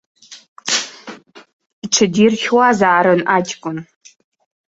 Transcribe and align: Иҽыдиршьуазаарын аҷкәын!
Иҽыдиршьуазаарын 1.83 3.21
аҷкәын! 3.35 3.77